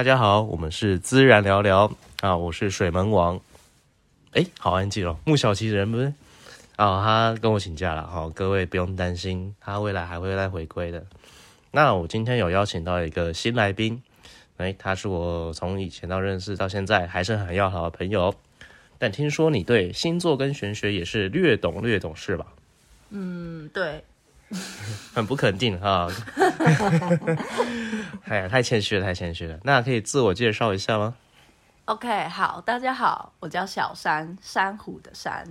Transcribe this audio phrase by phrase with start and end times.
[0.00, 1.92] 大家好，我们是自然聊聊
[2.22, 3.38] 啊，我是水门王。
[4.32, 6.06] 哎，好安静哦，木小琪人不是
[6.76, 7.04] 啊？
[7.04, 11.04] 他跟我请假了，好，各位不用担心，他未来还会再回归的。
[11.72, 14.02] 那我今天有邀请到一个新来宾，
[14.56, 18.34] 哎，他是我从以前到认识到现在还是很要好的朋友。
[18.98, 22.46] 但听说你对星座跟玄学也是略懂略懂是吧？
[23.10, 24.02] 嗯，对。
[25.14, 26.08] 很不肯定哈，
[28.26, 29.58] 哎呀，太谦虚了，太谦虚了。
[29.62, 31.14] 那可以自我介绍一下吗
[31.84, 35.44] ？OK，好，大家好，我叫小山，珊瑚的山，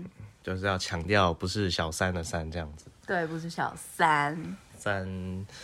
[0.43, 2.85] 就是要强调不是小三的三这样子。
[3.07, 4.37] 对，不是小三，
[4.77, 5.05] 三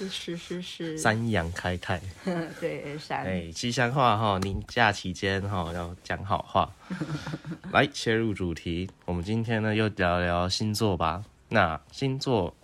[0.10, 2.02] 是是是，三阳开泰。
[2.60, 3.26] 对，山。
[3.26, 6.72] 哎，吉祥话哈，您假期间哈要讲好话。
[7.72, 11.24] 来切入主题，我们今天呢又聊聊星座吧。
[11.50, 12.56] 那星座。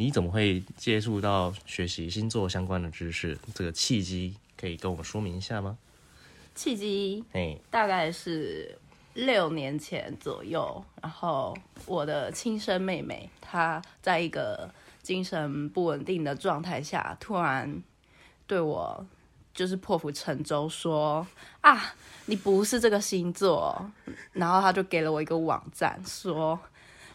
[0.00, 3.36] 你怎么会接触到学习星座相关的知识？
[3.52, 5.76] 这个契机可以跟我们说明一下吗？
[6.54, 8.78] 契机，哎，大概是
[9.14, 11.52] 六年前左右，然后
[11.84, 17.82] 我的亲生妹妹她在一个精神不稳定的状态下，突然
[18.46, 19.04] 对我
[19.52, 21.26] 就是破釜沉舟说
[21.60, 21.92] 啊，
[22.26, 23.90] 你不是这个星座，
[24.30, 26.56] 然后她就给了我一个网站，说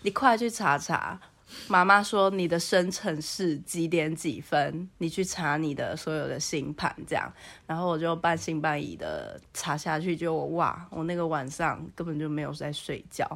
[0.02, 1.22] 你快去查查。
[1.68, 4.90] 妈妈说你的生辰是几点几分？
[4.98, 7.32] 你去查你的所有的星盘，这样，
[7.66, 13.28] 然后我就半信半疑的查下去，就哇，我那个晚上根本就没有在睡觉，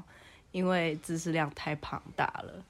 [0.52, 2.64] 因为知识量太庞大了，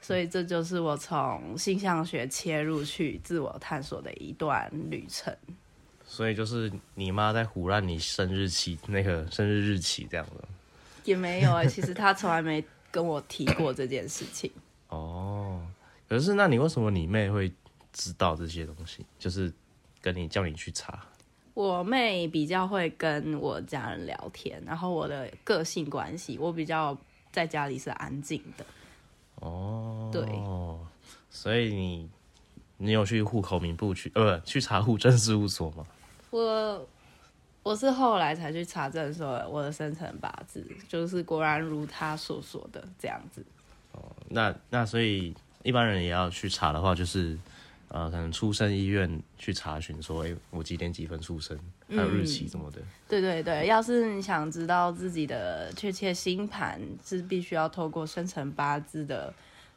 [0.00, 5.36] 所以这就是我从星象学切入去自我探索的一段旅程。
[6.04, 10.48] 所以就是你妈在胡乱你生日期那个生日日期这样的？
[11.04, 14.50] 也没有啊，其实她从来没跟我提过这件事情。
[14.88, 15.60] 哦，
[16.08, 17.52] 可是那你为什么你妹会
[17.92, 19.04] 知道这些东西？
[19.18, 19.52] 就是
[20.00, 21.04] 跟你叫你去查。
[21.54, 26.96] 我妹比较会跟我家人聊天，然后我的个性关系，我比较
[27.32, 28.64] 在家里是安静的。
[29.36, 30.22] 哦，对，
[31.28, 32.10] 所以你
[32.76, 35.84] 你有去户口名簿去呃去查户政事务所吗？
[36.30, 36.86] 我
[37.62, 43.44] 我是后来才去查证说我的生辰八字，就是果然如他所说的这样子。
[44.28, 47.38] 那那所以一般人也要去查的话，就是
[47.88, 52.80] 呃，可能出生医院去查询说，哎，我几点几分出生，还有日期什么的。
[53.08, 59.32] 对对对，要是你想知道自己的确切星盘，是必须要透过生辰八字的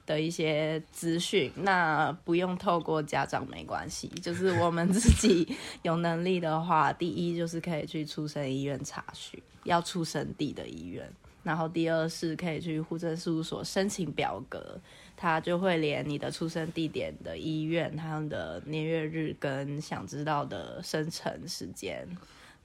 [0.05, 1.49] 的一些资讯。
[1.55, 11.09] 那不用透过家长没关系， 就是我们自己有能力的话，第一就是可以去出生医院查询，要出生地的医院。
[11.43, 14.79] 然后第二是可以去户政事务所申请表格，
[15.17, 22.07] 他就会连你的出生地点的医院、他们的年月日跟想知道的生辰时间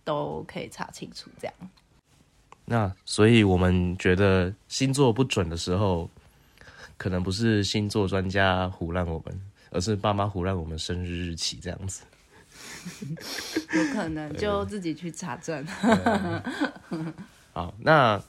[0.04, 1.31] 都可以查清楚。
[1.41, 1.54] 这样。
[2.66, 6.10] 那所以我们觉得星座不准的时候，
[6.98, 12.04] 可能不是星座专家胡乱我们，而是爸妈胡乱我们生日日期这样子。
[13.72, 15.66] 有可能就自己去查证。
[17.54, 18.22] 好，那。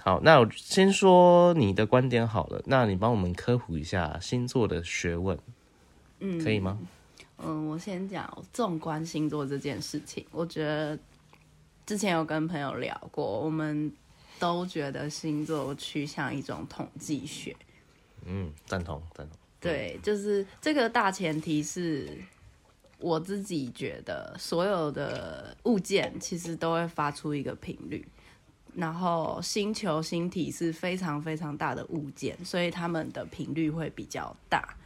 [0.00, 2.62] 好，那我先说你的观点好了。
[2.66, 5.38] 那你帮我们科普一下星座的学问，
[6.20, 6.78] 嗯，可以吗？
[7.38, 10.24] 嗯，我先讲纵观星座这件事情。
[10.30, 10.98] 我觉得
[11.86, 13.90] 之前有跟朋友聊过，我们
[14.38, 17.56] 都觉得星座趋向一种统计学。
[18.26, 19.36] 嗯，赞同，赞同。
[19.60, 22.16] 对，就是这个大前提是，
[22.98, 28.06] 我自己觉得所有的物件其实都会发出一个频率。
[28.78, 34.76] 然后星球星体是非常非常大的物件，所以它们的频率会比较大。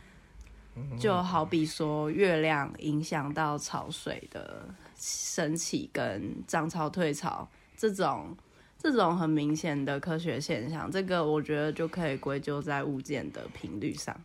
[0.99, 4.67] 就好比说月亮影响到潮水的
[4.97, 7.47] 升起跟涨潮退潮
[7.77, 8.35] 这种
[8.79, 14.19] 这种很明显的科学现象，这个我觉得就可以归咎在物件的频率上。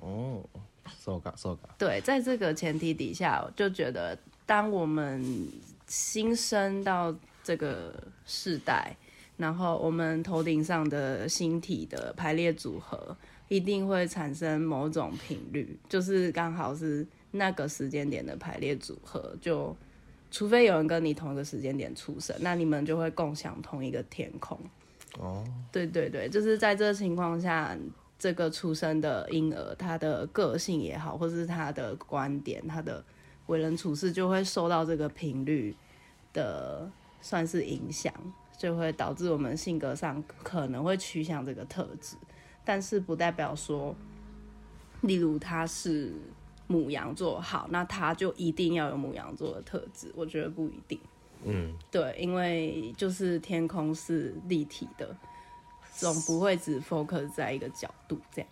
[0.00, 0.42] 哦
[0.98, 1.68] ，so ga so ga。
[1.76, 5.46] 对，在这个前提底下，就觉得当我们
[5.86, 7.14] 新生到。
[7.46, 7.94] 这个
[8.24, 8.96] 世代，
[9.36, 13.16] 然后我们头顶上的星体的排列组合
[13.46, 19.32] 一定会产生某种频率，就是刚好是那个时间点的排列组合。
[19.40, 19.76] 就
[20.28, 24.58] 除非有人跟你同一个时间点出生，那你们就会共享同一个天空。
[25.20, 27.78] 哦，对对对，就是在这个情况下，
[28.18, 33.04] 这个出生的婴儿，他的个性也好，或是他的观点，他的
[33.46, 35.72] 为人处事，就会受到这个频率
[36.32, 36.90] 的。
[37.20, 38.12] 算是影响，
[38.56, 42.16] 就会导致我们性格上可能会趋向这个特质，
[42.64, 43.94] 但是不代表说，
[45.02, 46.12] 例如他是
[46.66, 50.12] 母羊座好，那他就一定要有母羊座的特质。
[50.14, 50.98] 我觉得不一定。
[51.44, 55.16] 嗯，对，因为就是天空是立体的，
[55.94, 58.50] 总不会只 focus 在一个角度这样。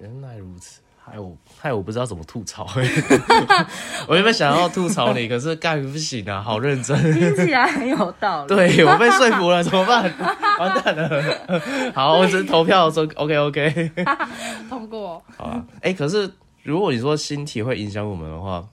[0.00, 2.66] 原来如此，害我害我不知道怎么吐槽。
[4.08, 8.48] 我原本想要吐槽你，可是干不行啊，好认真， 听起来很有道理。
[8.48, 10.12] 对我被说服了，怎么办？
[10.58, 11.62] 完蛋了。
[11.94, 13.92] 好，我只是投票说 OK OK，
[14.68, 15.22] 通过。
[15.36, 16.28] 好啊，哎，可是
[16.64, 18.66] 如果你说星体会影响我们的话，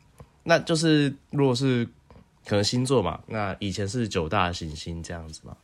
[0.43, 1.87] 那就是如果是。
[2.45, 5.55] 可能星座嘛，那以前是九大行星这样子嘛，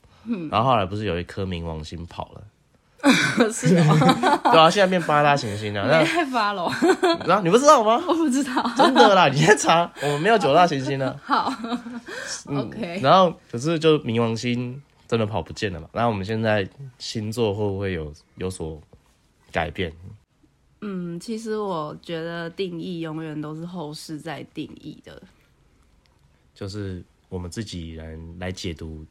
[0.49, 2.41] 然后后来不是有一颗冥王星跑了，
[3.51, 3.97] 是吗？
[4.51, 5.87] 对啊，现在变八大行星了。
[5.87, 6.69] 那太发了，
[7.25, 8.01] 然后你不知道吗？
[8.07, 11.17] 我不知道，真的啦，你先查，我们没有九大行星了。
[11.23, 11.53] 好
[12.45, 12.99] ，OK。
[13.01, 15.87] 然后可是就冥王星真的跑不见了嘛？
[15.93, 16.67] 然后我们现在
[16.97, 18.81] 星座会不会有有所
[19.51, 19.93] 改变？
[20.81, 25.21] 嗯，其实我觉得定义永远都是后世在定义的。
[26.53, 29.05] 就是我们自己人来解读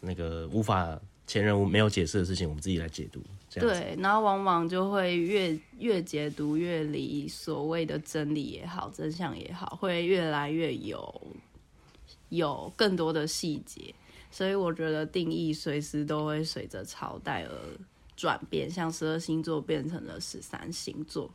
[0.00, 0.98] 那个无法
[1.28, 3.22] 前人没有解释的事情，我们自己来解读。
[3.50, 11.22] 对，然后往往就会越越解读越离所谓的真理也好，真相也好，会越来越有
[12.30, 13.94] 有更多的细节。
[14.30, 17.54] 所以我觉得定义随时都会随着朝代而
[18.16, 21.30] 转变，像十二星座变成了十三星座。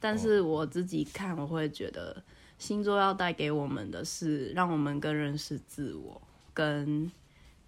[0.00, 2.24] 但是我自己看，我会觉得。
[2.58, 6.22] 星座要带给我们的是，让我们更认识自我，
[6.54, 7.10] 跟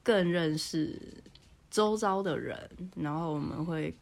[0.05, 0.97] 更认识
[1.75, 3.93] 周遭的人，然后我们会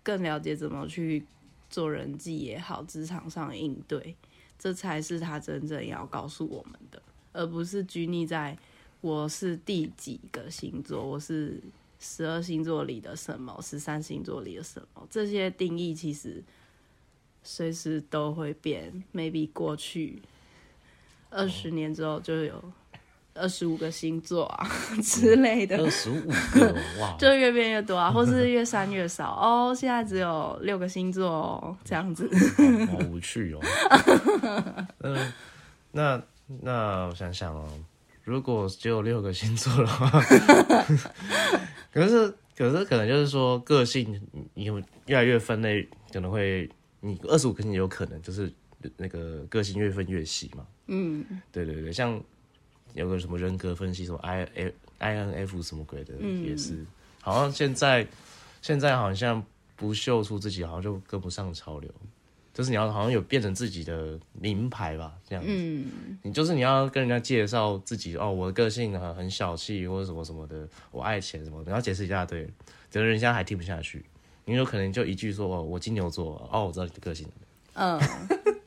[0.00, 1.26] 更了解怎么去
[1.68, 4.14] 做人际也好，职场上应对，
[4.56, 7.02] 这才是他真正要告诉我们的，
[7.32, 8.56] 而不是拘泥在
[9.00, 11.60] 我是第几个星座，我是
[11.98, 16.44] 十二星座里的什么，十三星座里的什么，这些定义其实。
[17.42, 20.20] 随时都会变，maybe 过去
[21.30, 22.72] 二十年之后就有
[23.40, 24.68] 二十五个星座啊
[25.02, 25.78] 之类的。
[25.78, 26.20] 二十五
[26.52, 29.74] 个哇， 就越变越多啊，或是越删越少 哦。
[29.74, 32.28] 现在只有六个星座哦，这样子。
[32.90, 33.60] 好无趣哦。
[35.00, 35.32] 嗯，
[35.92, 36.22] 那
[36.62, 37.68] 那我想想哦，
[38.22, 40.22] 如果只有六个星座的话，
[41.92, 44.20] 可是可是可能就是说个性，
[44.54, 44.64] 你
[45.06, 46.70] 越来越分类，可能会。
[47.02, 48.52] 你二十五个星有可能，就是
[48.98, 50.66] 那个个性越分越细嘛。
[50.86, 52.22] 嗯，对对对，像
[52.94, 56.84] 有个什么人格分析，什么 I F I N F 什么鬼的，也是。
[57.20, 58.06] 好像现在
[58.62, 59.44] 现在好像
[59.76, 61.90] 不秀出自己，好像就跟不上潮流。
[62.52, 65.50] 就是你要好像有变成自己的名牌吧，这样子。
[65.50, 66.18] 嗯。
[66.22, 72.44] 你就是你要跟人家介绍自己哦，我的个性很很小气或者什么什么的，我爱钱什么，你要解释一大堆，
[72.90, 74.04] 觉得人家还听不下去。
[74.44, 77.26] 你有可能就一句说哦，我金牛座哦，我知道你的个性。
[77.74, 77.98] 嗯，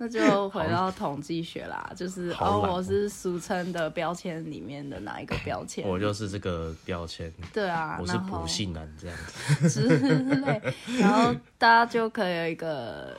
[0.04, 5.88] 那就回到统计学啦，就是哦，我是俗称的标签里面的哪一个标签？
[5.88, 7.32] 我就是这个标签。
[7.54, 9.18] 对啊，我是不幸男这样
[9.62, 10.62] 子 之类，
[11.00, 13.16] 然后大家就可以有一个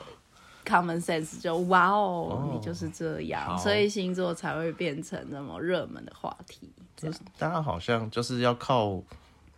[0.63, 6.69] common sense，就哇哦，你就是这样，所以星座才会变成那么热门的话题。
[6.95, 9.01] 就是大家好像就是要靠。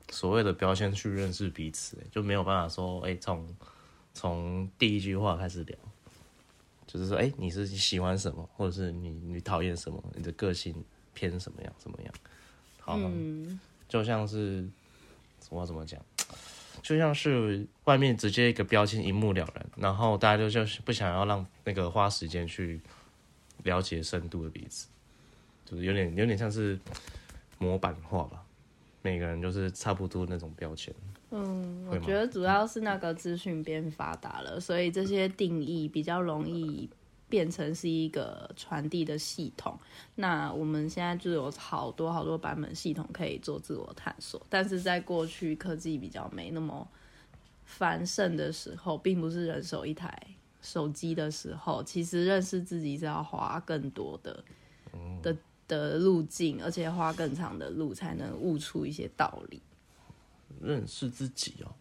[0.10, 3.46] 所谓的标签去认识彼此，就没有办法说，哎，从
[4.13, 5.77] 从第一句话开始聊，
[6.88, 10.74] 就是说，哎，你是喜欢什么，或者是你你讨厌什么，你的个性
[11.13, 12.13] 偏什么样，怎么样？
[12.79, 12.98] 好，
[13.89, 14.65] 就像是
[15.50, 16.01] 我怎么讲，
[16.82, 22.79] 就像是外面直接一个标签一目了然，然后大家就就是不想要让那个花时间去
[23.63, 24.88] 了解深度的彼此，
[25.65, 26.79] 就是有点有点像是
[27.58, 28.41] 模板化吧。
[29.01, 30.94] 每个人就是差不多那种标签。
[31.29, 36.89] 嗯，我觉得主要是那个资讯变发达了，所以这些定义比较容易
[37.27, 39.77] 变成是一个传递的系统。
[40.15, 46.88] 那我们现在就有好多好多版本系统可以做自我探索，但是在过去科技比较没那么
[47.65, 50.22] 繁盛的时候，并不是人手一台
[50.62, 54.43] 手机的时候，其实认识自己是要花更多的
[55.22, 55.36] 的。
[55.67, 59.62] 的路径，而且花更长的路才能悟出一些道理。
[60.61, 61.71] 认识自己哦，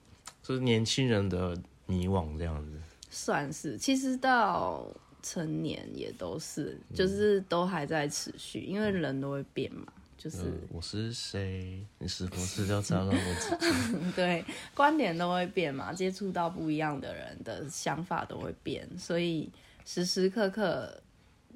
[0.42, 1.56] 就是年轻人的
[1.87, 2.73] 迷惘这样子。
[3.11, 4.87] 算是，其实到
[5.23, 9.87] 成年也都是，就是都还在持续，因为人都会变嘛。
[10.18, 10.38] 就是
[10.71, 11.85] 我是谁？
[11.99, 13.97] 你是不是要找到我自己？
[14.16, 19.50] 对，观点都会变嘛，接触到不一样的人的想法都会变，所以
[19.85, 21.00] 时时刻刻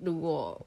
[0.00, 0.66] 如果。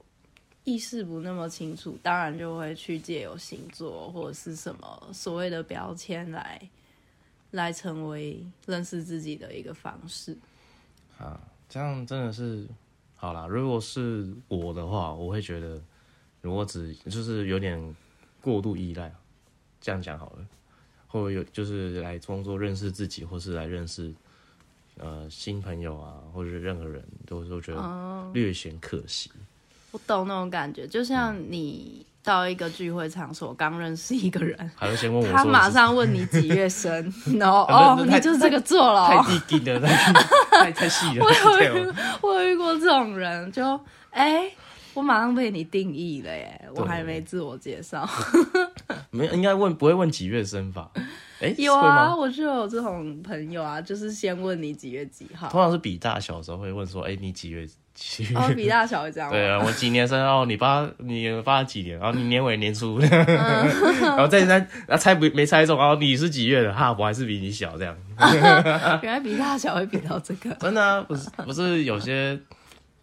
[0.64, 6.60] 意识不那么清楚，当然就会去借由星座或者是什么所谓的标签来，
[7.50, 10.36] 来成为认识自己的一个方式。
[11.18, 12.66] 啊，这样真的是，
[13.14, 15.80] 好啦，如果是我的话，我会觉得，
[16.40, 17.94] 如果只就是有点
[18.40, 19.12] 过度依赖，
[19.80, 20.46] 这样讲好了，
[21.06, 24.14] 或者有就是来装作认识自己，或是来认识
[24.96, 29.30] 呃新朋友啊，或者是任何人都都觉得略显可惜。
[29.94, 36.90] 我懂那种感觉，就像你到一个聚会场所，刚认识一个人， 还会先问我，他马上问你几月生，
[37.38, 39.80] 然后哦，你就是这个做了，太低低了，
[40.50, 41.24] 太 太细了。
[41.24, 41.30] 我
[41.62, 43.78] 有我有遇过这种人，就
[44.10, 44.50] 哎，
[44.94, 48.04] 我马上被你定义了耶，我还没自我介绍。
[49.10, 50.90] 没应该问不会问几月生吧？
[51.40, 57.64] 哎，有啊，我就有这种朋友啊，就是先问你几月几号，通常是比大小的时候会问说，哎，你几月？
[58.34, 59.30] 哦，比大小会这样。
[59.30, 64.58] 对啊，我几年生哦，你八你八几年，然后你年尾年初， 然后再再
[64.88, 67.96] 啊猜不没猜中，然后你是几月的哈，我还是比你小这样。
[69.02, 72.38] 原来比大小会比到这个，真的啊，不是不是有些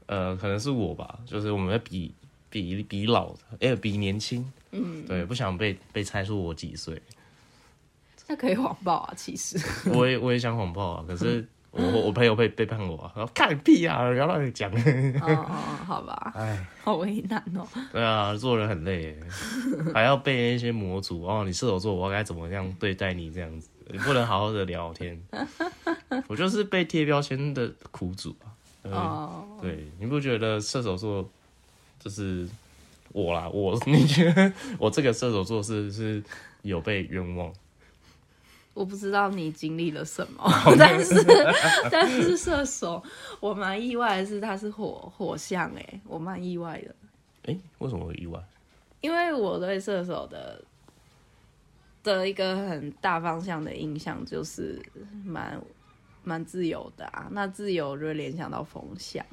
[0.08, 2.14] 呃可能是我吧，就是我们比
[2.50, 7.02] 比比老，哎比年轻，嗯，对，不想被被猜出我几岁。
[8.28, 9.58] 那可以谎报啊，其实。
[9.94, 11.48] 我也我也想谎报啊，可是。
[11.72, 14.70] 我我朋友被背叛我，然后看屁啊，不要乱讲。
[14.72, 14.76] 哦
[15.24, 15.46] 哦，
[15.88, 16.34] 好吧。
[16.36, 17.66] 哎，好为难哦。
[17.94, 19.18] 对啊，做人很累，
[19.94, 21.44] 还要背那些模组哦。
[21.46, 23.70] 你射手座，我该怎么样对待你这样子？
[23.88, 25.18] 你不能好好的聊天。
[26.28, 28.36] 我就是被贴标签的苦主
[28.84, 28.92] 啊。
[28.92, 29.46] 哦。
[29.62, 31.26] 对，你不觉得射手座
[32.00, 32.48] 就是
[33.14, 33.48] 我啦？
[33.48, 36.22] 我你觉得我这个射手座是是
[36.64, 37.54] 有被冤枉？
[38.74, 40.44] 我不知道你经历了什么，
[40.80, 41.14] 但是
[41.92, 43.04] 但是射手，
[43.40, 46.96] 我蛮意外的是他是火火象哎，我蛮意外的。
[47.52, 48.40] 哎，为什么会意外？
[49.02, 50.64] 因为我对射手的
[52.04, 54.82] 的一个很大方向的印象就是
[55.26, 55.60] 蛮
[56.24, 59.26] 蛮自由的啊，那自由就会联想到风象。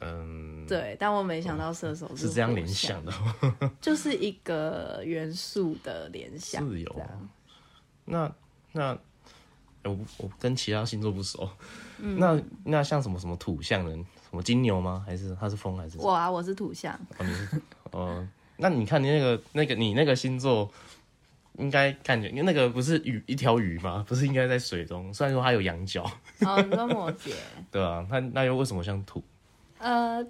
[0.00, 3.12] 嗯，对，但我没想到射手是这样联想的，
[3.80, 7.02] 就是一个元素的联想，自由。
[8.06, 8.32] 那
[8.72, 8.96] 那
[9.84, 11.48] 我我跟其他星座不熟，
[11.98, 13.98] 那那像什么什么土象人，
[14.28, 15.04] 什么金牛吗？
[15.06, 15.98] 还是他是风还是？
[15.98, 16.92] 我啊，我是土象。
[17.18, 20.68] 哦，你是哦，那你看你那个那个你那个星座，
[21.58, 24.04] 应该感觉因为那个不是鱼一条鱼吗？
[24.08, 25.12] 不是应该在水中？
[25.14, 26.02] 虽然说它有羊角。
[26.40, 27.32] 哦，你说摩羯。
[27.70, 29.22] 对啊，那那又为什么像土？
[29.78, 30.24] 呃，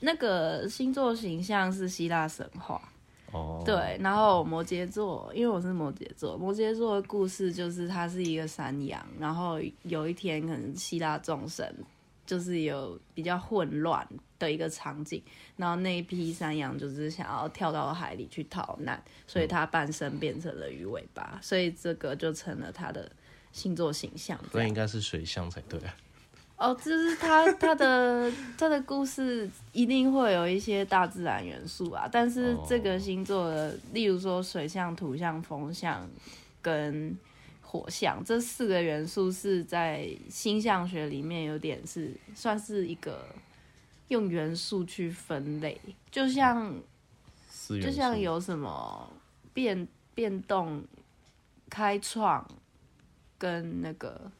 [0.00, 2.80] 那个星座形象是希腊神话。
[3.64, 11.74] 对，然后摩羯座，因为我是摩羯座，摩羯座的故事就是它是一个山羊，然后有一天可能希腊众神
[12.26, 14.06] 就是有比较混乱
[14.38, 15.22] 的一个场景，
[15.56, 23.10] 然后那一批山羊就是想要跳到海里去逃难，所以它半身变成了鱼尾巴，所以这个就成了它的
[23.52, 24.38] 星座形象。
[24.52, 25.80] 那应该是水象才对。
[26.62, 36.08] 哦，就是他他的他的故事一定会有一些大自然元素啊，但是这个星座的，例如说水象、土象、风象
[36.60, 37.18] 跟
[37.60, 43.26] 火象这四个元素是在星象学里面有点是算是一个
[44.06, 45.80] 用元素去分类，
[46.12, 46.72] 就像
[47.68, 49.10] 就像有什么
[49.52, 50.84] 变变动、
[51.68, 52.48] 开创
[53.36, 54.30] 跟那个。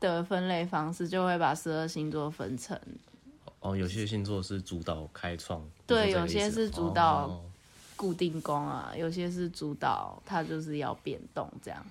[0.00, 2.78] 的分类方式就会把十二星座分成
[3.60, 7.42] 哦，有些星座是主导开创，对，有些是主导
[7.96, 11.86] 固定宫啊，有些是主导它就是要变动这样。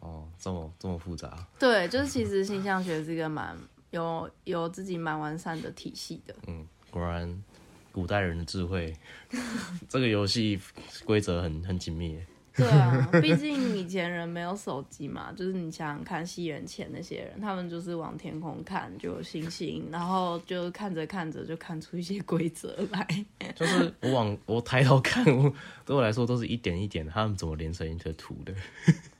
[0.00, 1.46] 哦，这么这么复杂？
[1.58, 3.56] 对，就是其实星象学是一个蛮
[3.90, 6.34] 有有自己蛮完善的体系的。
[6.46, 7.42] 嗯，果然
[7.90, 8.94] 古代人的智慧，
[9.88, 10.60] 这个游戏
[11.06, 12.18] 规则很很紧密。
[12.56, 23.26] 对啊，毕竟以前人没有手机嘛，就是你想想看，西元前那些人，他们就是往天空看就有星星，然后就看着看着就看出一些规则来。
[23.56, 25.52] 就是我往我抬头看，我
[25.84, 28.54] 对我来说都是一点一点，他们怎么连成一个图的？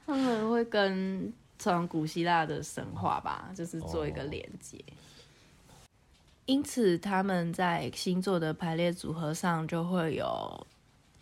[0.06, 4.78] 他们会跟从古希腊的神话吧，就是做一个连接。
[6.46, 10.66] 因此，他们在星座的排列组合上就会有。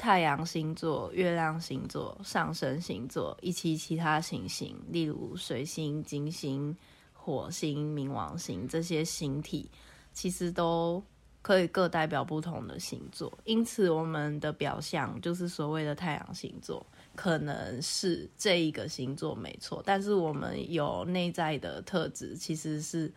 [0.03, 6.77] 太阳星座、月亮星座、上升星座以及其他行星，例如水星、金星、
[7.13, 9.71] 火星、冥王星这些星体，
[10.13, 11.01] 其实都
[11.41, 13.33] 可以各代表不同的星座。
[13.45, 23.09] 因此，我们的表象就是所谓的太阳星座，可能是这一个星座没错，但是我们有内在的特质，其实是。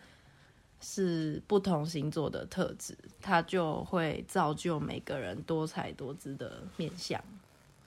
[0.88, 7.20] 是不同星座的特质，它就会造就每个人多才多姿的面相。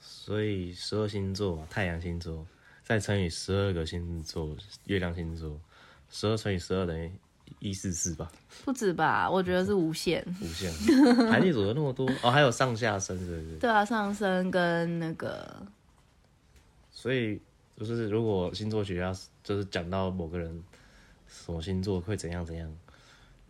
[0.01, 2.45] 所以十二星座，太阳星座
[2.83, 4.53] 再乘以十二个星座，
[4.83, 5.57] 月亮星座，
[6.09, 7.09] 十二乘以十二等于
[7.59, 8.29] 一四四吧？
[8.65, 9.29] 不止吧？
[9.31, 10.21] 我觉得是无限。
[10.41, 10.69] 无限，
[11.31, 13.57] 排列组合那么多哦，还有上下身，是不是？
[13.59, 15.65] 对啊，上身跟那个。
[16.91, 17.39] 所以
[17.77, 20.61] 就是如果星座学家就是讲到某个人
[21.29, 22.69] 什么星座会怎样怎样，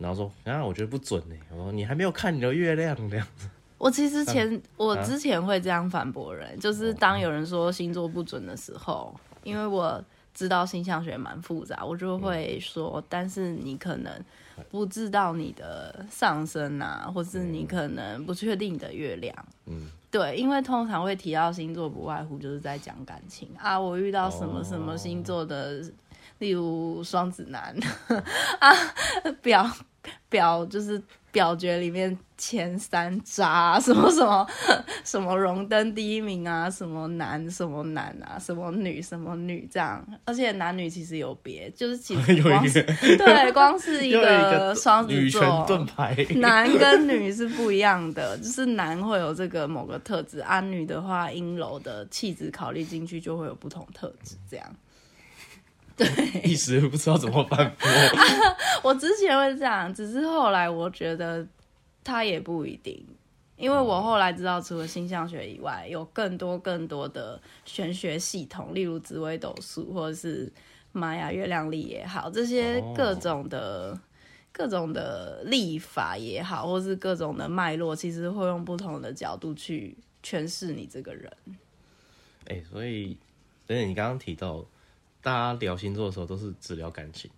[0.00, 1.36] 然后说啊，我觉得不准呢。
[1.52, 3.48] 我说你还没有看你的月亮这样子。
[3.78, 9.14] 我其实前我之前会这样反驳人，就是当有人说星座不准的时候，
[9.44, 10.02] 因为我。
[10.32, 14.24] 知道星象学蛮复杂，我就会说，但是你可能
[14.70, 19.34] 不知道你的上升啊，或是你可能不确定你的月亮。
[19.66, 23.78] 嗯，对，因为通常会提到星座，不外乎就是在讲感情啊。
[23.78, 25.82] 我遇到什么什么星座的，
[26.38, 27.76] 例如双子男
[28.60, 28.72] 啊，
[29.42, 29.68] 表
[30.28, 31.02] 表就是。
[31.32, 34.44] 表决里面前三渣什么什么
[35.04, 42.82] 什么荣登第一名啊，什么男什么男啊，什么女什么女这样，而且男女其实有别，就是其实 光是
[43.16, 54.66] 对光是一个双子座盾牌，男跟女是不一样的，就是男会有这个某个特质，啊女的话阴柔的气质考虑进去就会有不同特质这样。
[56.00, 57.88] 对，一时不知道怎么反驳。
[58.82, 61.46] 我之前会这样，只是后来我觉得
[62.02, 63.06] 他也不一定，
[63.56, 70.50] 因为我后来知道，除了星象学以外，有更多更多的玄学系统，例如紫微斗数或者是
[70.92, 74.00] 玛雅月亮历也好，这些各种的
[74.50, 81.30] 各种的历法也好，或是各种的脉络，其实会用不同的角度去诠释你这个人。
[82.46, 83.18] 哎，所以，
[83.66, 84.64] 所以你刚刚提到。
[85.22, 87.30] 大家聊星座的时候都是只聊感情，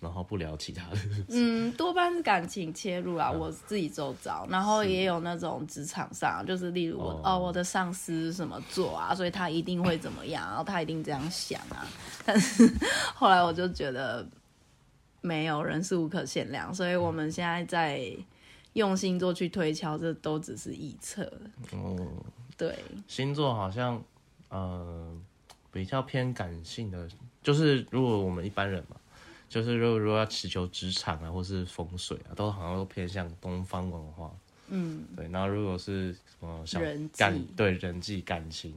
[0.00, 0.98] 然后不聊其他的。
[1.28, 11.86] 嗯，多半是感情切入啊，我自己周遭，然后也有那种职场上，就是例如我哦，我的上司什么做啊，所以他一定会怎么样，然后他一定这样想啊。
[12.26, 12.70] 但是
[13.14, 14.28] 后来我就觉得
[15.22, 18.14] 没有人是无可限量，所以我们现在在
[18.74, 21.22] 用星座去推敲，这都只是臆测。
[21.72, 21.96] 哦，
[22.58, 22.76] 对，
[23.08, 24.02] 星座好像
[24.50, 25.24] 嗯。
[25.74, 27.08] 比较偏感性的，
[27.42, 28.96] 就是如果我们一般人嘛，
[29.48, 34.30] 就是如果如果要祈求职场啊，或是风水啊，都好像都偏向东方文化。
[34.68, 35.28] 嗯，对。
[35.28, 36.82] 然后如果是什么像
[37.16, 38.72] 感对人际感情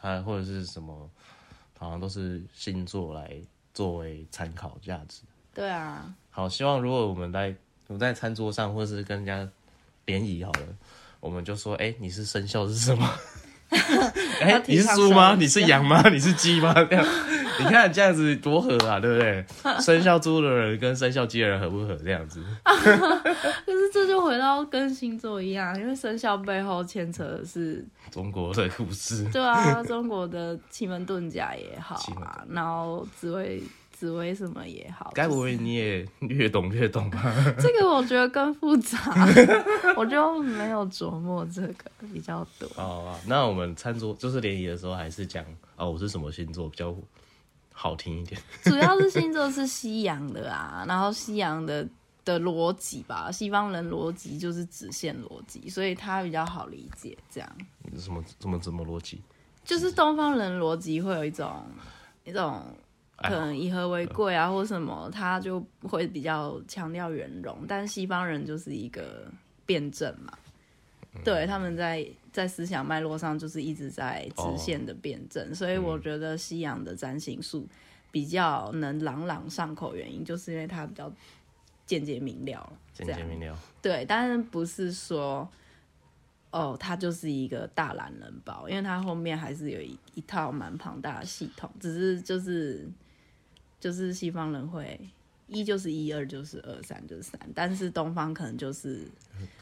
[0.00, 1.10] 啊，或者是什么，
[1.78, 3.36] 好像都是星座来
[3.74, 5.22] 作为参考价值。
[5.52, 6.14] 对啊。
[6.30, 7.54] 好，希望如果我们在
[7.88, 9.50] 我们在餐桌上，或是跟人家
[10.04, 10.66] 联谊好了，
[11.18, 13.10] 我们就说，哎，你是生肖是什么？
[14.40, 15.34] 哎，你是猪吗？
[15.36, 16.08] 你是羊吗？
[16.10, 16.72] 你是鸡吗？
[16.84, 17.04] 这样，
[17.62, 19.44] 你看这样子多合啊，对不对？
[19.80, 21.94] 生肖猪的人跟生肖鸡的人合不合？
[22.04, 22.42] 这样子。
[22.64, 29.24] 可是这就回到跟星座一样，因为生肖背后牵扯的是中国的故事。
[29.32, 33.62] 对啊，中国的奇门遁甲也好啊，然后紫薇。
[33.92, 37.20] 紫薇什么也好，该不会你也越懂越懂吧？
[37.60, 38.98] 这个我觉得更复杂，
[39.94, 42.66] 我就没有琢磨这个比较多。
[42.76, 45.44] 哦，那我们餐桌就是联谊的时候，还是讲
[45.76, 46.96] 哦，我是什么星座比较
[47.80, 48.38] 好听一点？
[48.62, 51.88] 主要是星座是西洋的啊，然后西洋的
[52.24, 57.16] 的逻辑吧，西方人逻辑就是直线逻辑，所以它比较好理解。
[57.30, 57.50] 这样，
[57.98, 59.22] 什么怎么怎么逻辑？
[59.64, 61.64] 就是东方人逻辑会有一种
[62.24, 62.62] 一种。
[63.22, 67.66] 可能以和为贵啊，或什么，他就会比较强调圆融。
[67.68, 69.30] 但西方人就是一个
[69.66, 70.32] 辩证嘛，
[71.24, 75.54] 对，他们在在思想脉络上就是一直在直线的辩证。
[75.54, 77.66] 所以我觉得西洋的占星术
[78.10, 81.12] 比较能朗朗上口，原因就是因为它比较
[81.86, 82.72] 简洁明了。
[82.92, 83.58] 简洁明了。
[83.80, 85.48] 对，但是不是说。
[86.52, 92.84] 哦，它就是一个大懒人包，因为它后面还是有一一套蛮庞大的系统，只是就是
[93.78, 94.98] 就是西方人会
[95.50, 99.06] 一就是一，二就是二，三就是三，但是东方可能就是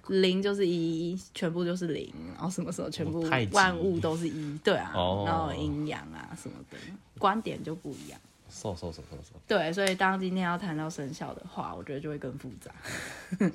[0.09, 3.21] 零就是一，全部就是零，然后什么时候全部
[3.53, 4.93] 万物都是一，对啊，
[5.27, 6.77] 然后阴阳啊什么的
[7.19, 8.21] 观点就不一样。
[8.51, 9.39] 瘦瘦瘦瘦瘦。
[9.47, 12.73] 对，所以当今天要谈到生肖的话，我觉得就会更复杂。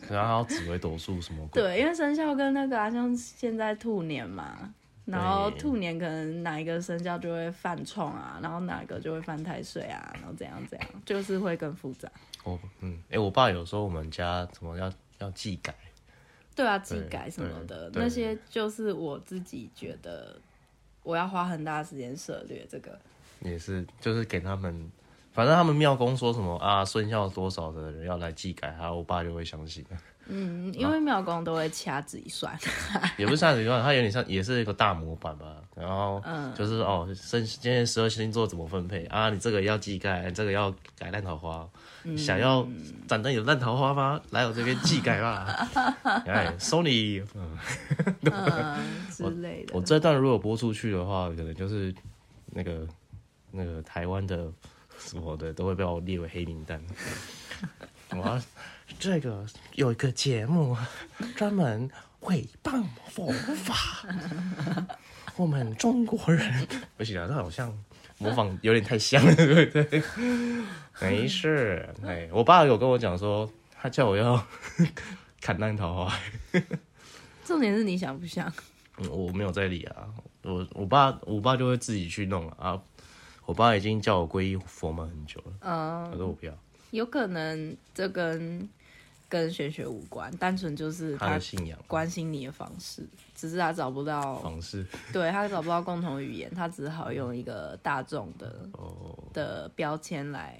[0.07, 1.49] 然后紫微斗数什么？
[1.51, 4.71] 对，因为生肖跟那个啊，像现在兔年嘛，
[5.05, 12.09] 然后兔年可能哪一个生肖就会犯冲啊，然后哪个就会犯太岁啊，然后怎样怎样，就是会更复杂。
[12.43, 15.75] 哦，嗯，哎，我爸有时候我们家怎么要要祭改？
[16.55, 20.39] 对啊，祭改什么的，那些就是我自己觉得
[21.01, 22.97] 我要花很大时间涉略这个。
[23.41, 24.89] 也是，就是给他们
[25.33, 29.83] 反正他们庙公说什么啊，生肖多少的人要来祭改，他我爸就会相信。
[30.27, 32.57] 嗯，因为庙公都会掐指一算，
[33.17, 35.45] 也不是掐指一算，它有点像，也是一个大模板吧。
[35.75, 39.29] 然后，嗯，就是哦，生今天十二星座怎么分配啊？
[39.29, 41.67] 你这个要祭改，这个要改烂桃花，
[42.17, 42.65] 想要
[43.07, 44.21] 长得有烂桃花吗？
[44.29, 45.67] 来我这边祭改吧。
[46.25, 47.57] 哎，收你，嗯，
[49.11, 49.75] 之类的。
[49.75, 51.93] 我这段如果播出去的话，可能就是
[52.51, 52.87] 那个
[53.51, 54.49] 那个台湾的
[54.99, 56.81] 什么的都会被我列为黑名单。
[58.17, 58.41] 我。
[58.99, 60.77] 这个有一个节目，
[61.35, 61.89] 专门
[62.21, 64.07] 诽谤佛法。
[65.35, 67.75] 我们中国人不行啊，这好像
[68.19, 70.03] 模仿有点太像了，对不对？
[71.01, 74.45] 没事，哎，我爸有跟我讲说，他叫我要
[75.41, 76.15] 砍烂桃花。
[77.43, 78.51] 重点是你想不想？
[79.09, 80.07] 我没有在理啊，
[80.43, 82.79] 我我爸我爸就会自己去弄了啊。
[83.45, 86.53] 我爸已经叫我皈依佛门很久了，嗯，他说我不要。
[86.93, 88.69] 有可能这跟
[89.27, 93.03] 跟玄学无关，单纯就是他的信仰关心你的方式，
[93.33, 98.69] 只是他找不到方式，对他找不到共同语言，他只好用一个大众的
[99.33, 100.59] 的标签来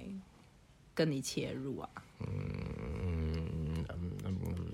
[0.95, 1.89] 跟你切入啊。
[2.21, 3.85] 嗯，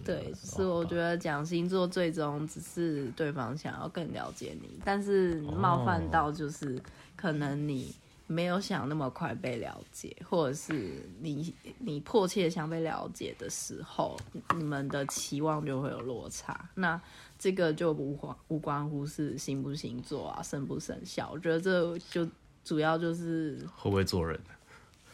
[0.05, 6.81] 对，是我觉得讲星座最终只是对方想要更了解你，但是冒犯到就是
[7.17, 7.93] 可能你。
[8.31, 14.15] 没有想那么快被了解，或者是你你迫切想被了解的时候，
[14.55, 16.69] 你们的期望就会有落差。
[16.75, 17.01] 那
[17.39, 21.31] 这个就无关无关乎是星不星座啊，生不生效。
[21.33, 22.29] 我觉得这就
[22.63, 24.39] 主要就是会不会做人。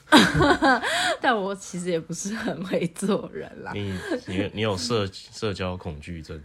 [1.22, 3.72] 但我其实也不是很会做人啦。
[3.74, 3.98] 你
[4.28, 6.38] 你你有社社交恐惧症？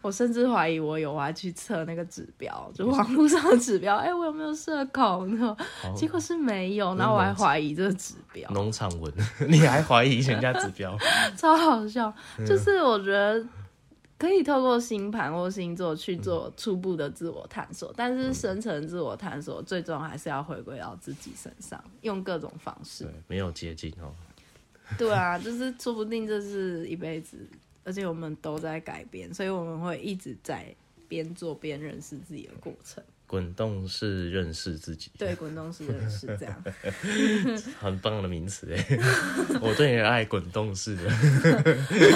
[0.00, 5.56] 我甚至怀疑我有，我还去测那个指标，就网络上的指标，哎，我有没有社恐？
[5.96, 8.48] 结果是没有，然后我还怀疑这个指标。
[8.50, 9.12] 农场文，
[9.48, 10.96] 你还怀疑人家指标？
[11.36, 12.14] 超好笑，
[12.46, 13.44] 就是我觉得
[14.16, 23.04] 可以透过星盘或星座去做初步的自我探索，但是深层自我探索最终还是要回归到自己身上，用各种方式。
[23.04, 24.14] 对，没有捷径哦。
[24.96, 27.36] 对啊，就是说不定这是一辈子。
[27.84, 30.74] 而且我们都在改变，所以我们会一直在
[31.08, 33.02] 边做边认识自己的过程。
[33.26, 36.64] 滚动式认识自己，对，滚动式认识这样，
[37.80, 38.98] 很棒的名词哎！
[39.58, 41.10] 我对你爱滚动式的，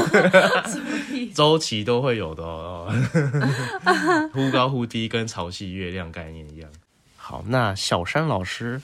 [1.35, 2.93] 周期都会有的哦，
[4.35, 6.71] 忽高忽低，跟潮汐月亮概念一样。
[7.17, 8.83] 好，那小山老师，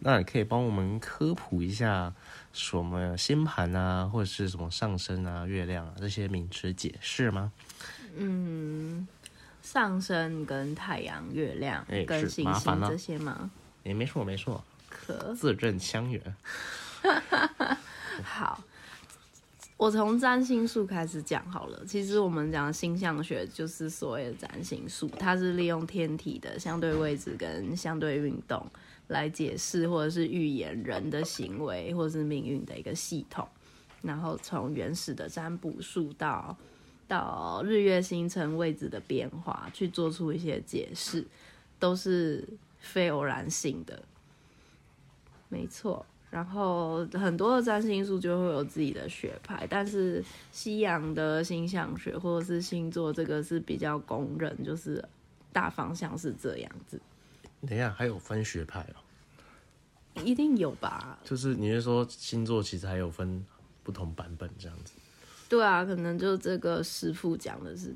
[0.00, 2.12] 那你可以帮我们科普一下。
[2.50, 7.52] 什么星盘啊，或者是什么上升啊、月亮啊这些名词解释吗？
[8.16, 9.06] 嗯，
[9.62, 13.48] 上升跟太阳、月亮跟星星这些吗？
[13.84, 14.64] 也没错，没错。
[14.88, 16.20] 可字正腔圆。
[18.24, 18.60] 好，
[19.76, 21.84] 我从占星术开始讲好了。
[21.86, 28.66] 其实我们讲星象学就是所谓的占星术，它是利用天体的相对位置跟相对运动。
[29.08, 33.46] 来解释或者是预言人的行为或者是命运的一个系统，
[34.02, 36.56] 然后从原始的占卜术到
[37.06, 41.26] 到日月星辰位置的变化，去做出一些解释，
[41.78, 42.46] 都是
[42.78, 44.02] 非偶然性的，
[45.48, 46.04] 没错。
[46.30, 55.02] 然后很多的占星术就会有自己的学派，但是西洋的星象学或者是星座这个是比较公认，就是
[55.50, 57.00] 大方向是这样子。
[57.66, 60.22] 等一下，还有分学派哦？
[60.24, 61.18] 一定有吧？
[61.24, 63.44] 就是你是说星座其实还有分
[63.82, 64.92] 不同版本这样子？
[65.48, 67.94] 对啊，可能就这个师傅讲的是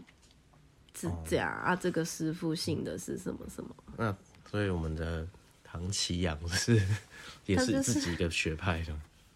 [0.98, 3.74] 是这样啊，这个师傅信的是什么什么？
[3.96, 4.16] 那
[4.50, 5.26] 所以我们的
[5.64, 6.80] 唐奇阳是
[7.46, 8.94] 也是自己的学派的，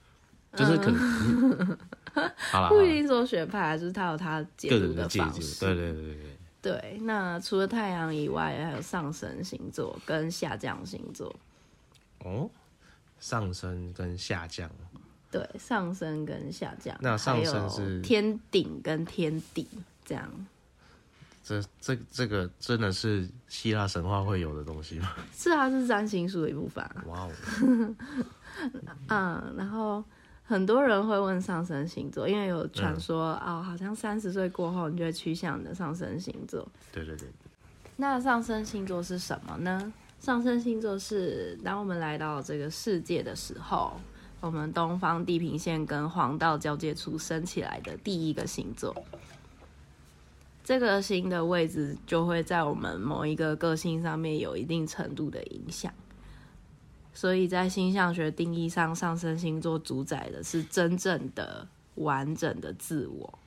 [0.56, 1.78] 就是可能
[2.50, 5.60] 好了，不一定说学派，就是他有他解读的方式。
[5.60, 6.35] 对对对对对。
[6.66, 11.34] 对，那除了太阳以外，还有上升星座跟下降星座。
[12.24, 12.50] 哦，
[13.20, 14.68] 上升跟下降。
[15.30, 16.96] 对，上升跟下降。
[17.00, 19.68] 那上升是天顶跟天底
[20.04, 20.46] 这样。
[21.44, 25.12] 这这这个真的是希腊神话会有的东西吗？
[25.32, 26.84] 是啊，是占星术的一部分。
[27.06, 27.32] 哇哦。
[29.08, 30.02] 嗯，然后。
[30.46, 36.66] 很多人会问上升星座，因为有传说哦，好像三十岁过后，你就会趋向你的上升星座。
[36.92, 37.28] 对对对。
[37.96, 39.92] 那上升星座是什么呢？
[40.20, 44.00] 上升星座是当我们来到这个世界的时候，
[44.40, 48.94] 我们东方地平线跟黄道交界处升起来的第一个星座。
[50.62, 55.92] 这个星的位置就会在我们某一个个性上面有一定程度的影响。
[57.16, 63.38] 所以在星象学定义上，上升星座主宰的是真正的完整的自我，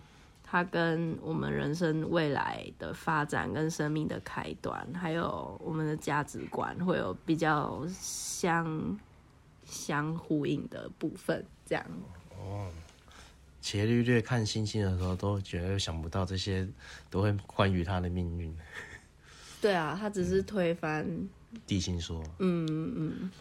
[0.44, 9.00] 它跟我们人生未来的发展、跟生命的开端，还有我们的价值观，会有比较相
[9.64, 11.46] 相呼应的部分。
[11.64, 11.86] 这样
[12.40, 12.72] 哦，
[13.62, 16.68] 伽利略看星星的时候，都觉得想不到这些
[17.12, 18.52] 都会关于他的命运。
[19.62, 21.06] 对啊，他只是推翻
[21.68, 22.24] 地心说。
[22.40, 23.32] 嗯嗯。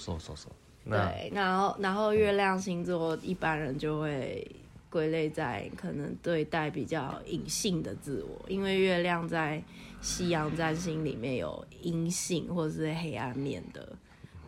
[0.00, 0.50] 说说说，
[0.86, 4.50] 对，然后然后月亮星座一般人就会
[4.88, 9.62] 归类在可能对待比较隐性的自我，因为月亮在
[10.00, 13.92] 西洋占星里面有阴性或者是黑暗面的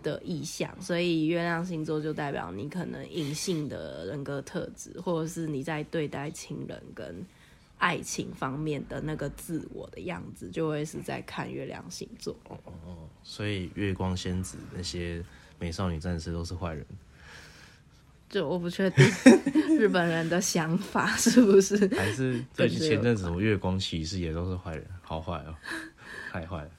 [0.03, 7.25] 的意象，所以月亮星座就代表你可能隐性的人格特质，或者是你在对待亲人跟
[7.77, 12.35] 爱情方面的那个自我的样子，就会是在看月亮星座。
[12.49, 15.23] 哦哦，所以月光仙子那些。
[15.63, 16.85] 美少女战士都是坏人，
[18.29, 19.07] 就我不确定
[19.79, 21.77] 日本人的想法 是不是？
[21.95, 25.55] 还是最近前阵子什么月光骑士也都是坏人，好坏哦，
[26.33, 26.71] 太坏了。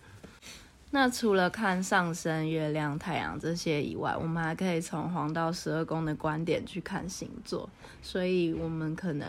[0.92, 7.70] 那除了看上升、月亮、太阳这些以外，我们还可以从黄道十二宫的观点去看星座。
[8.02, 9.28] 所以，我们可能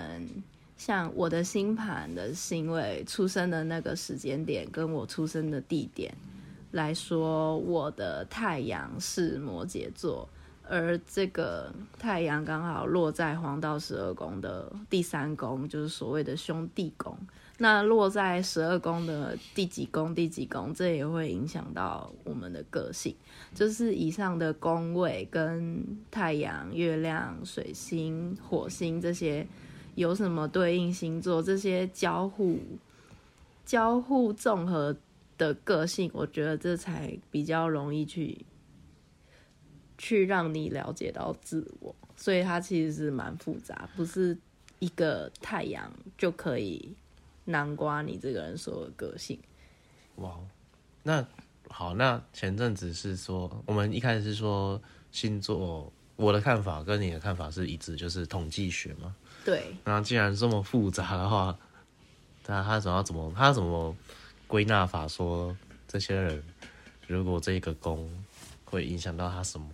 [0.76, 6.12] 像我的星盘的星位、出生的那个时间点，跟我出生的地点。
[6.74, 10.28] 来说，我的太阳是摩羯座，
[10.68, 17.16] 而这个太阳刚好落在黄道十二宫的第三宫，就是所谓的兄弟宫。
[17.58, 20.12] 那落在十二宫的第几宫？
[20.12, 20.74] 第几宫？
[20.74, 23.14] 这也会影响到我们的个性。
[23.54, 29.46] 就是以上的宫位跟太阳、月亮、水星、火星这些
[29.94, 31.40] 有什么对应星座？
[31.40, 32.58] 这些交互、
[33.64, 34.96] 交互综合。
[35.44, 38.46] 的个性，我觉得这才比较容易去
[39.98, 44.36] 去让你了解到自我，所以它其实是蛮复杂，不是
[44.78, 46.96] 一个太阳就可以
[47.44, 49.38] 南瓜你这个人所有个性。
[50.16, 50.38] 哇，
[51.02, 51.26] 那
[51.68, 54.80] 好，那前阵子是说，我们一开始是说
[55.12, 59.14] 星座，我的看法跟你的看法是一致，就是统计学嘛。
[59.44, 59.74] 对。
[59.84, 61.58] 那既然这么复杂的话，
[62.46, 63.94] 那他怎么怎么他怎么？
[64.46, 65.56] 归纳法说，
[65.88, 66.42] 这些人
[67.06, 68.08] 如果这个宫
[68.64, 69.66] 会影响到他什么，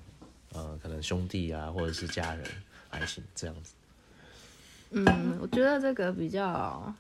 [0.53, 2.47] 呃，可能兄弟啊，或者是家人、
[2.91, 3.75] 爱情这样子。
[4.91, 6.93] 嗯，我觉得这个比较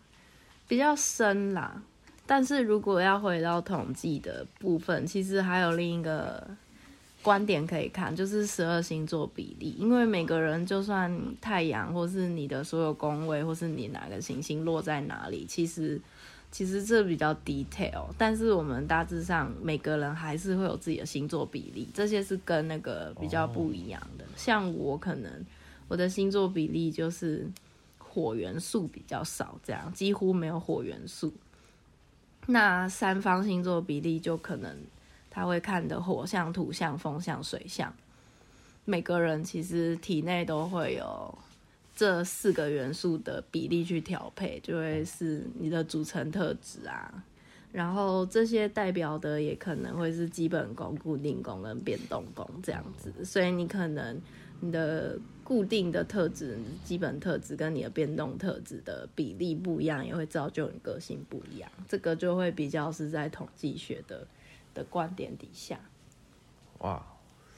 [0.69, 1.83] 比较深啦。
[2.27, 6.49] 但是如果要回到统计的部分，其实还有另一个
[7.23, 9.75] 观点可以看，就是十二星座比例。
[9.79, 16.01] 因为每个人就算太阳，或是你的所有宫位，或是你哪个行星落在哪里，其实。
[16.51, 24.25] 其实这比较 detail，但是我们大致上每个人还是会有自己的星座比例，这些是跟那个比较不一样的。
[24.37, 25.31] 像我可能
[25.87, 27.49] 我的星座比例就是
[27.99, 31.33] 火元素比较少，这样几乎没有火元素。
[32.47, 34.77] 那三方星座比例就可能
[35.31, 37.95] 他会看的火象、土象、风象、水象，
[38.85, 41.39] 每个人其实体内都会有。
[42.01, 47.23] 这四个元素的比例去调配，就会是你的组成特质啊。
[47.71, 53.23] 然后这些代表的也可能会是基本功、固定功跟变动功这样子。
[53.23, 54.19] 所以你可能
[54.61, 61.71] 你的固定的特质、基本特质跟你的变动特质的比例不一样，也会造就你个性不一样。
[61.87, 64.27] 这个就会比较是在统计学的
[64.73, 65.79] 的观点底下。
[66.79, 67.05] 哇，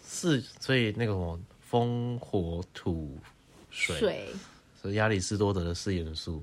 [0.05, 3.17] 是所以那个什么风火土。
[3.73, 4.29] 水
[4.81, 6.43] 所以亚里士多德的四元素。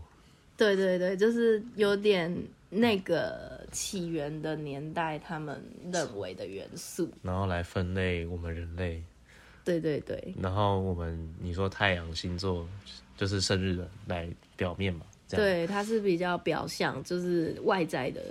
[0.58, 2.36] 对对对，就是有点
[2.70, 9.02] 那个起源的年代，他们认为的元素，然后来分类我们人类。
[9.64, 10.34] 对对对。
[10.42, 12.68] 然后我们你说太阳星座
[13.16, 15.06] 就是生日的来表面嘛？
[15.30, 18.22] 对，它是比较表象，就是外在的。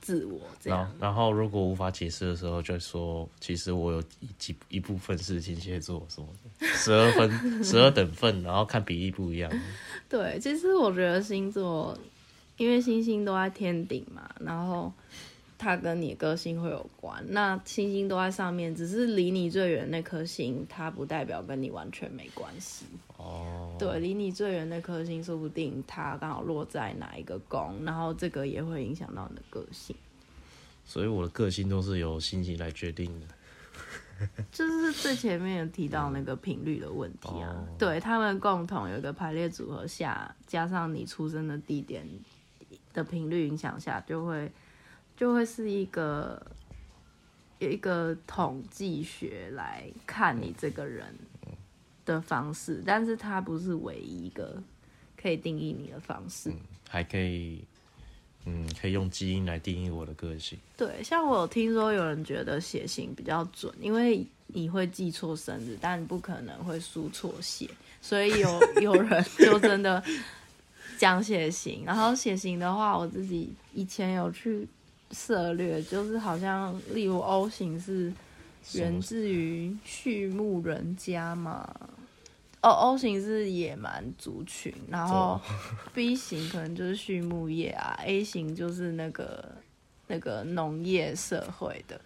[0.00, 6.26] 自我这样，然后如果无法解释的时候，就说其实我有一几一部分是天蝎座什么
[6.60, 9.50] 的， 十二分十二等份，然后看比例不一样。
[10.08, 11.96] 对，其实我觉得星座，
[12.56, 14.92] 因为星星都在天顶嘛，然后
[15.58, 17.22] 它跟你个性会有关。
[17.28, 22.86] 那星星都在上面，只是离你最远那颗星，它不代表跟你完全没关系。
[23.16, 29.94] 哦，对，离你最远那颗星，说不定它刚好落在哪一个宫，然后这个也会影响到你的个性。
[30.86, 33.26] 所以我的个性都是由星星来决定的。
[34.50, 42.04] 就是最前面有提到那个频率的问题啊，对他们共同有一个排列组合下，加上你出生的地点
[42.92, 44.50] 的频率影响下，就会
[45.18, 46.40] 就会是一个
[47.58, 51.12] 有一个统计学来看你这个人
[52.06, 54.62] 的方式，但是它不是唯一一个
[55.20, 56.52] 可以定义你的方式。
[56.88, 57.64] 还可以，
[58.44, 60.56] 嗯，可以用基因来定义我的个性。
[60.76, 67.68] 对，像我有听说有人觉得血型比较准，因为你会记错生日，但不可能会输错血，
[68.00, 70.00] 所以有有人 就真的
[70.96, 71.84] 讲血型。
[71.84, 74.66] 然后血型的话，我自己以前有去
[75.10, 78.12] 涉略，就是好像例如 O 型是
[78.74, 81.68] 源自于畜牧人家嘛。
[82.60, 85.40] 哦，O 型是野蛮族群，然后
[85.94, 89.48] B 型可能就是畜牧业啊，A 型就是那个
[90.08, 92.00] 那个农业社会的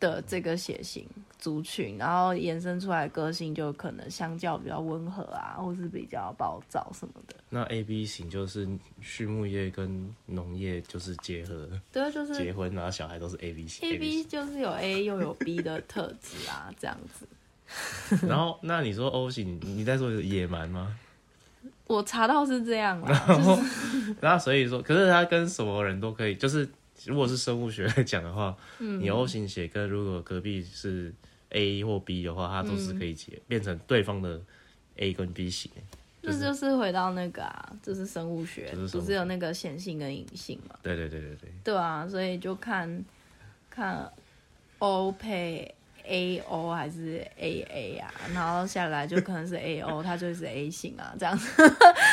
[0.00, 1.06] 的这个血型
[1.38, 7.34] 族群，然后延伸出来个性就可能相较比较温和啊，或是比较暴躁什么的。
[7.48, 8.68] 那 A B 型就是
[9.00, 13.88] 畜牧业跟农业就是结合，对，就是结婚然后小孩都是 A B 型。
[13.88, 17.26] A B 就是有 A 又有 B 的特质啊，这样子。
[18.26, 20.96] 然后，那你说 O 型，你在说野蛮吗？
[21.86, 23.58] 我查到是这样然后，
[24.20, 26.68] 然后所以说，可是他跟什么人都可以，就是
[27.06, 31.12] 如果是生物学 来讲的话，你 O 型血跟如果隔壁是
[31.50, 34.40] A 或 B 的话，它都是可以结变成对方的
[34.96, 35.70] A 跟 B 型。
[36.20, 40.76] 这就是回到那个啊，就是生物学，不是有那个显性跟隐性嘛？
[40.82, 41.50] 对对对对对。
[41.64, 43.04] 对啊，所以就看
[43.70, 44.10] 看
[44.78, 45.74] O 配。
[46.08, 51.62] A O 还是 A A 啊，然后下来就可能是 A O， 它就是 A 型啊，这样子。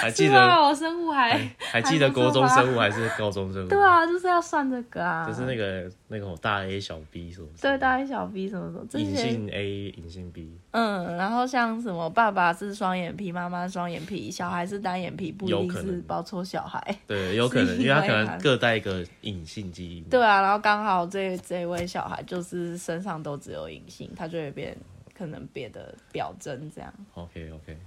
[0.01, 3.69] 还记得我生物还还记得国中生物还是高中生物？
[3.69, 5.25] 对啊，就是要算这个啊。
[5.27, 7.61] 就是那个那个大 A 小 B 是不是？
[7.61, 8.85] 对，大 A 小 B 什么什么？
[8.99, 10.57] 隐性 A，隐性 B。
[10.77, 16.99] 嗯，然后像什么爸爸是双眼皮，妈妈双眼皮，小孩是单眼皮，不一定是包错小孩。
[17.07, 20.03] 对，有可能，因为他可能各带一个隐性基因。
[20.09, 24.75] 对啊，然后刚好这这位小孩就是身上都只有隐性，他就会变
[25.17, 26.93] 可能别的表征这样。
[27.13, 27.77] OK OK，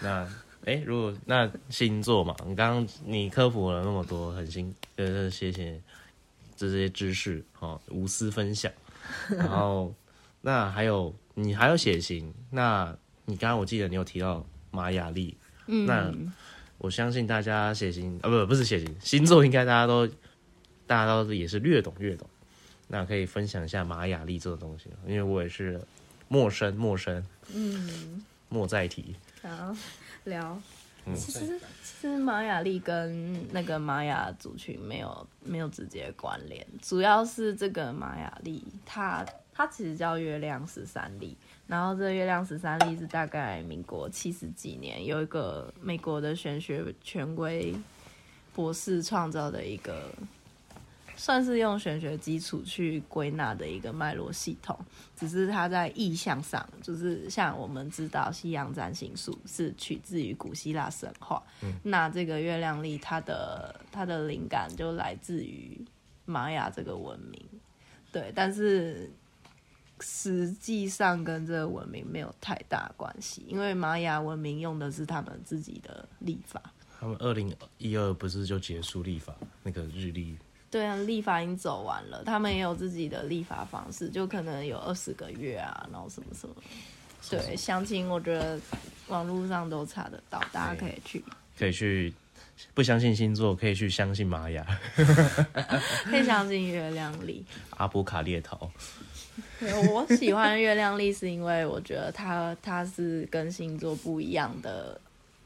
[0.00, 0.28] 那
[0.64, 5.80] 哎，如果那星座嘛，你刚刚你科普了那么多，很新，呃，谢谢
[6.56, 8.72] 这些知识，哦，无私分享。
[9.28, 9.94] 然后
[10.40, 11.14] 那还有。
[11.34, 12.32] 你还有血型？
[12.50, 16.12] 那你刚刚我记得你有提到玛雅历，嗯，那
[16.78, 20.06] 我相信大家血型啊，不不是血型，星座应该大家都
[20.86, 22.28] 大家都也是略懂略懂。
[22.88, 25.80] 那可以分享一下玛雅历这个东西因为我也是
[26.28, 29.14] 陌生陌生，嗯，莫再提。
[29.40, 29.74] 好，
[30.24, 30.60] 聊。
[31.16, 39.24] 其实其实玛雅历跟那个玛雅族群没有没有直接关联，主要是这个玛雅历它。
[39.54, 41.36] 它其实叫月亮十三历，
[41.66, 47.74] 然后这月亮十三历是大概民国七十几年有一个美国的玄学权威
[48.54, 50.10] 博士创造的一个，
[51.16, 54.78] 算是用玄学基础去归纳的一个脉络系统。
[55.14, 61.42] 只是它在意象上，就是像我们知道西洋占星术是取自于古希腊神话，
[61.82, 65.78] 那这个月亮历它的它的灵感就来自于
[66.24, 67.38] 玛雅这个文明，
[68.10, 69.10] 对，但是。
[70.02, 76.60] 实际上跟这个文明没有太大关系，因为玛雅文明用的是他们自己的历法。
[77.00, 80.36] 他们二零一二不是就结束历法那个日历？
[80.70, 86.54] 对啊，历法已经走完了，他们也有自己的历法方式，就可能有二十个月啊，然后什么什么。
[87.28, 88.58] 对，详情我觉得
[89.08, 91.24] 网络上都查得到，大家可以去。
[91.58, 92.12] 可以去，
[92.72, 94.64] 不相信星座可以去相信玛雅，
[96.04, 97.44] 可以相信月亮里。
[97.70, 98.70] 阿布卡列陶。
[99.92, 105.00] 我喜欢月亮历，是因为我觉得它它是跟星座不一样的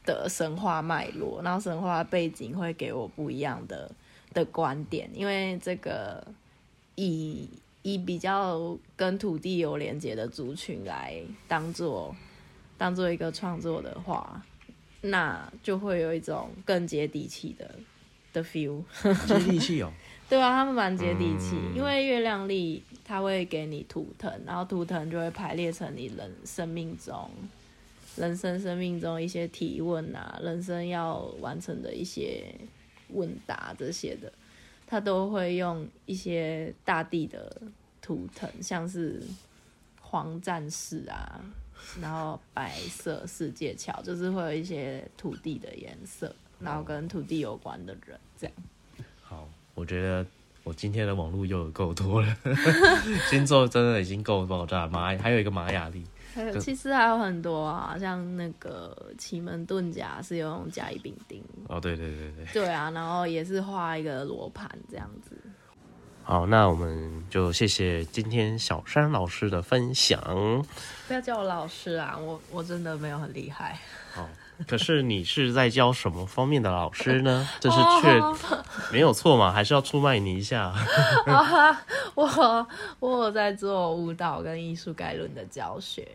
[0.05, 3.91] 的神话脉络，然后神话背景会给我不一样的
[4.33, 5.09] 的观点。
[5.13, 6.25] 因为这个
[6.95, 7.49] 以
[7.83, 12.15] 以比较跟土地有连接的族群来当做
[12.77, 14.41] 当做一个创作的话，
[15.01, 17.69] 那就会有一种更接地气的
[18.33, 18.81] 的 feel。
[19.27, 19.91] 接地气哦。
[20.29, 27.31] 对啊，他们蛮接地气，因为月亮历它会给你图腾，然后图腾就会排列成你人生命中、
[28.17, 32.53] 人生生命中一些提问啊，人生要完成的一些
[33.13, 34.29] 问答这些的，
[34.85, 37.61] 它都会用一些大地的
[38.01, 39.23] 图腾，像是
[40.01, 41.39] 黄战士啊，
[42.01, 48.55] 然后白色世界桥，就是会有一些土地的颜色，然后跟土地有关的人这样。
[49.21, 49.47] 好。
[49.77, 50.25] 我觉得
[50.67, 52.35] 我今天的网络又有够多了，
[53.31, 54.85] 星座真的已经够爆炸。
[54.87, 56.03] 玛还有一个玛雅历，
[56.59, 61.41] 其实还有很多啊，像那个奇门遁甲是用甲乙丙丁。
[61.69, 62.45] 哦，对对对对。
[62.51, 65.37] 对啊，然后也是画一个罗盘这样子。
[66.23, 70.21] 好，那我们就谢谢今天小山老师的分享。
[71.07, 73.79] 不要叫我老师啊，我我真的没有很厉害。
[74.13, 74.27] 好，
[74.67, 77.47] 可是你是在教什么方面的老师呢？
[77.59, 78.19] 这是确
[78.91, 79.51] 没有错嘛？
[79.51, 80.73] 还是要出卖你一下？
[82.15, 82.67] 我
[82.99, 86.07] 我有在做舞蹈跟艺术概论的教学。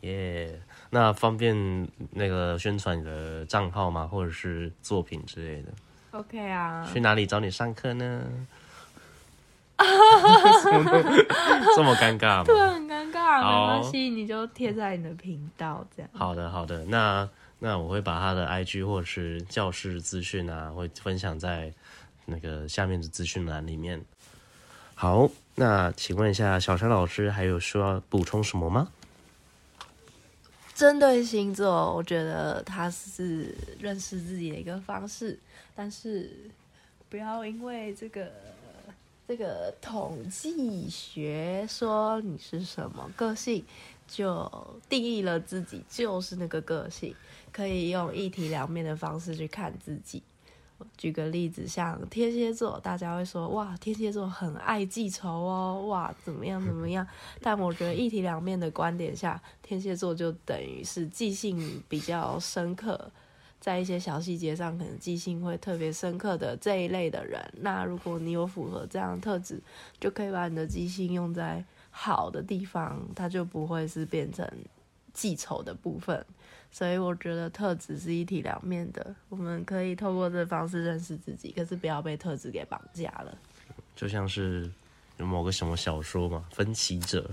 [0.00, 4.06] 耶，那方便那个宣传你的账号吗？
[4.10, 5.68] 或者是作品之类的
[6.12, 6.88] ？OK 啊。
[6.90, 8.22] 去哪里找你上课呢？
[11.76, 12.44] 这么尴尬吗？
[12.44, 13.38] 对，很尴尬。
[13.38, 16.10] 没关系，你就贴在你的频道这样。
[16.14, 16.84] 好的，好的。
[16.86, 17.28] 那
[17.62, 21.72] 那我会把他的 IG 或者是教室资讯啊，会分享在
[22.24, 24.02] 那个下面的资讯栏里面。
[24.94, 28.90] 好，那请问一下小山老师，还有需要补充什么吗？
[30.74, 35.38] 针对星座，我觉得它是认识自己的一个方式，
[35.76, 36.50] 但是
[37.08, 38.32] 不要因为这个。
[39.30, 43.64] 这个统计学说你是什么个性，
[44.08, 44.50] 就
[44.88, 47.14] 定义了自己就是那个个性，
[47.52, 50.20] 可以用一体两面的方式去看自己。
[50.98, 57.06] 举个例子，像天蝎座，大家会说哇，天蝎座很爱记仇哦，哇，怎么样怎么样？
[57.40, 63.08] 但我觉得一体两面的观点下，天蝎座就等于是记性比较深刻。
[63.60, 69.60] 在一些小细节上，可能记性会特别深刻的这一类的人，那如果你有符合这样的特质，
[70.00, 74.50] 就可以把你的记性用在好的地方，它就不会是变成
[75.12, 76.24] 记仇的部分。
[76.72, 83.36] 所以我觉得特质是一体两面的，我们可以透过这方式认识自己，可是不要被特质给绑架了。
[83.96, 84.70] 就像是
[85.18, 87.28] 有某个什么小说嘛，《分歧者》，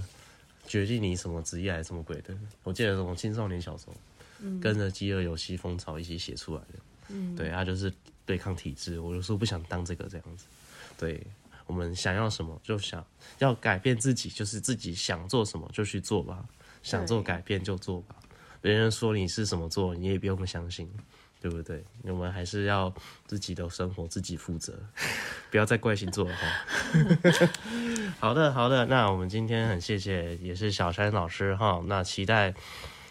[0.69, 3.93] 决定你什么职业还是什么鬼的，我记得什么青少年小说。
[4.61, 6.79] 跟着饥饿游戏风潮一起写出来的，
[7.09, 7.91] 嗯，对他就是
[8.25, 8.99] 对抗体制。
[8.99, 10.45] 我有时候不想当这个这样子，
[10.97, 11.25] 对
[11.65, 13.05] 我们想要什么就想
[13.39, 16.45] 要改变自己，就是自己想做什么就去做吧，
[16.83, 18.15] 想做改变就做吧。
[18.61, 20.89] 别人说你是什么做，你也不用相信，
[21.39, 21.83] 对不对？
[22.03, 22.93] 我们还是要
[23.25, 24.73] 自己的生活自己负责，
[25.51, 26.47] 不要再怪星座了哈。
[28.19, 32.53] 好的，好的，那我们今天很谢谢，也是小山老师哈，那期待。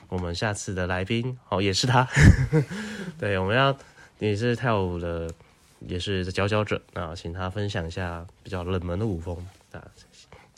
[0.09, 2.09] 我们下次的来宾哦，也是他。
[3.19, 3.77] 对，我们要
[4.19, 5.31] 也是跳舞的，
[5.81, 9.37] 也是佼佼者啊，请他分享一下比较冷门的舞风
[9.73, 9.83] 啊。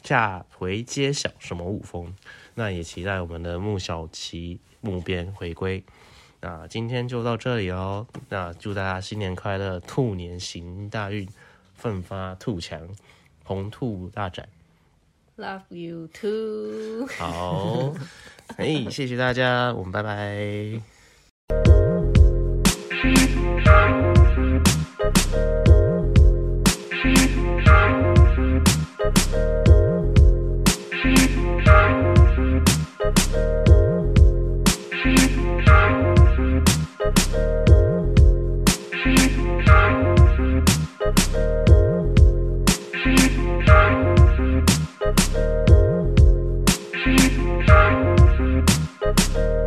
[0.02, 2.14] 下回揭晓什么舞风，
[2.54, 5.82] 那也期待我们的穆小琪木边回归。
[6.40, 11.28] 那今天就到这里哦，那祝大家新年快乐，兔年行大运，
[11.74, 12.88] 奋发兔强，
[13.44, 14.48] 红兔大展。
[15.38, 17.06] Love you too。
[17.16, 17.94] 好。
[18.56, 20.80] 哎，谢谢大家，我们拜拜。